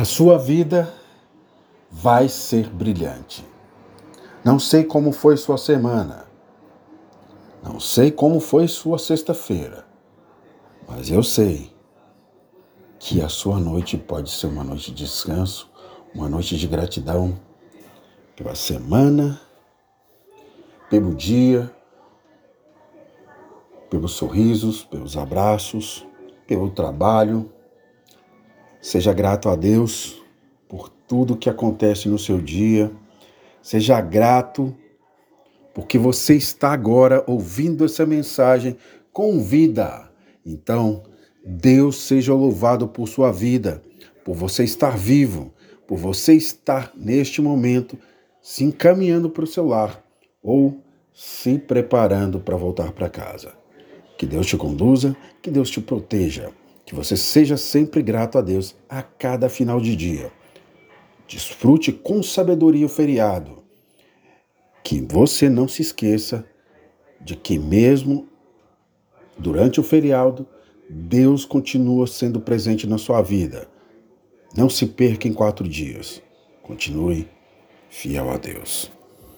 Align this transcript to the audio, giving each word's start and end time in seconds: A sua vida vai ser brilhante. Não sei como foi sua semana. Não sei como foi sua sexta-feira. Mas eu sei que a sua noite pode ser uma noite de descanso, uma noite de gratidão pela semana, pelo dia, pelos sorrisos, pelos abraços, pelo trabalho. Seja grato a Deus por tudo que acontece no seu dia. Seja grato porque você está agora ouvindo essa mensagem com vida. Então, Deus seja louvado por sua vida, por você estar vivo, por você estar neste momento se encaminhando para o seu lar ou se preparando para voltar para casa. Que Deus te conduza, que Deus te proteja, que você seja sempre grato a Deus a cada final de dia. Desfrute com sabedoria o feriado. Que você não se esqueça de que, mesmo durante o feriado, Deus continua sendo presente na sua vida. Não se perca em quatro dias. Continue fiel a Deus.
A 0.00 0.04
sua 0.06 0.38
vida 0.38 0.90
vai 1.90 2.26
ser 2.26 2.70
brilhante. 2.70 3.44
Não 4.42 4.58
sei 4.58 4.82
como 4.82 5.12
foi 5.12 5.36
sua 5.36 5.58
semana. 5.58 6.24
Não 7.62 7.78
sei 7.78 8.10
como 8.10 8.40
foi 8.40 8.66
sua 8.66 8.98
sexta-feira. 8.98 9.84
Mas 10.88 11.10
eu 11.10 11.22
sei 11.22 11.70
que 12.98 13.20
a 13.20 13.28
sua 13.28 13.60
noite 13.60 13.98
pode 13.98 14.30
ser 14.30 14.46
uma 14.46 14.64
noite 14.64 14.90
de 14.90 15.04
descanso, 15.04 15.70
uma 16.14 16.30
noite 16.30 16.56
de 16.56 16.66
gratidão 16.66 17.38
pela 18.34 18.54
semana, 18.54 19.38
pelo 20.88 21.14
dia, 21.14 21.70
pelos 23.90 24.12
sorrisos, 24.12 24.82
pelos 24.82 25.14
abraços, 25.18 26.06
pelo 26.46 26.70
trabalho. 26.70 27.52
Seja 28.80 29.12
grato 29.12 29.48
a 29.48 29.56
Deus 29.56 30.22
por 30.68 30.88
tudo 30.88 31.36
que 31.36 31.50
acontece 31.50 32.08
no 32.08 32.18
seu 32.18 32.40
dia. 32.40 32.90
Seja 33.62 34.00
grato 34.00 34.74
porque 35.74 35.98
você 35.98 36.34
está 36.34 36.72
agora 36.72 37.22
ouvindo 37.26 37.84
essa 37.84 38.06
mensagem 38.06 38.76
com 39.12 39.42
vida. 39.42 40.10
Então, 40.44 41.02
Deus 41.44 41.96
seja 42.02 42.34
louvado 42.34 42.88
por 42.88 43.06
sua 43.06 43.30
vida, 43.30 43.82
por 44.24 44.34
você 44.34 44.64
estar 44.64 44.96
vivo, 44.96 45.52
por 45.86 45.98
você 45.98 46.34
estar 46.34 46.92
neste 46.94 47.42
momento 47.42 47.98
se 48.40 48.64
encaminhando 48.64 49.28
para 49.28 49.44
o 49.44 49.46
seu 49.46 49.66
lar 49.66 50.02
ou 50.42 50.82
se 51.12 51.58
preparando 51.58 52.40
para 52.40 52.56
voltar 52.56 52.92
para 52.92 53.10
casa. 53.10 53.52
Que 54.16 54.24
Deus 54.24 54.46
te 54.46 54.56
conduza, 54.56 55.16
que 55.42 55.50
Deus 55.50 55.70
te 55.70 55.80
proteja, 55.80 56.50
que 56.90 56.96
você 56.96 57.16
seja 57.16 57.56
sempre 57.56 58.02
grato 58.02 58.36
a 58.36 58.40
Deus 58.40 58.74
a 58.88 59.00
cada 59.00 59.48
final 59.48 59.80
de 59.80 59.94
dia. 59.94 60.32
Desfrute 61.28 61.92
com 61.92 62.20
sabedoria 62.20 62.84
o 62.84 62.88
feriado. 62.88 63.62
Que 64.82 65.00
você 65.00 65.48
não 65.48 65.68
se 65.68 65.82
esqueça 65.82 66.44
de 67.20 67.36
que, 67.36 67.60
mesmo 67.60 68.26
durante 69.38 69.78
o 69.78 69.84
feriado, 69.84 70.44
Deus 70.88 71.44
continua 71.44 72.08
sendo 72.08 72.40
presente 72.40 72.88
na 72.88 72.98
sua 72.98 73.22
vida. 73.22 73.68
Não 74.56 74.68
se 74.68 74.84
perca 74.84 75.28
em 75.28 75.32
quatro 75.32 75.68
dias. 75.68 76.20
Continue 76.60 77.28
fiel 77.88 78.30
a 78.30 78.36
Deus. 78.36 78.90